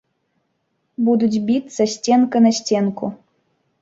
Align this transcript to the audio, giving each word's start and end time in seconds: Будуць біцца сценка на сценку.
Будуць 1.09 1.41
біцца 1.49 1.87
сценка 1.93 2.37
на 2.47 2.51
сценку. 2.61 3.05